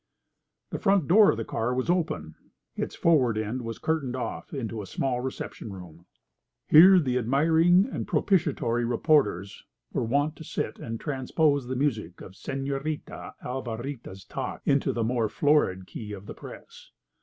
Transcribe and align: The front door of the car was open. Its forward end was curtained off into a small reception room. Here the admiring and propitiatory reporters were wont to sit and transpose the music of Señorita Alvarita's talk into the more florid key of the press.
The 0.71 0.79
front 0.79 1.07
door 1.07 1.29
of 1.29 1.37
the 1.37 1.45
car 1.45 1.75
was 1.75 1.87
open. 1.87 2.33
Its 2.75 2.95
forward 2.95 3.37
end 3.37 3.61
was 3.61 3.77
curtained 3.77 4.15
off 4.15 4.51
into 4.51 4.81
a 4.81 4.87
small 4.87 5.21
reception 5.21 5.71
room. 5.71 6.07
Here 6.67 6.97
the 6.97 7.19
admiring 7.19 7.85
and 7.85 8.07
propitiatory 8.07 8.83
reporters 8.83 9.63
were 9.93 10.03
wont 10.03 10.35
to 10.37 10.43
sit 10.43 10.79
and 10.79 10.99
transpose 10.99 11.67
the 11.67 11.75
music 11.75 12.19
of 12.19 12.31
Señorita 12.31 13.35
Alvarita's 13.43 14.25
talk 14.25 14.63
into 14.65 14.91
the 14.91 15.03
more 15.03 15.29
florid 15.29 15.85
key 15.85 16.13
of 16.13 16.25
the 16.25 16.33
press. 16.33 16.89